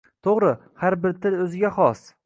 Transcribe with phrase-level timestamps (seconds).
[0.27, 0.53] Toʻgʻri,
[0.85, 2.05] har bir til oʻziga xos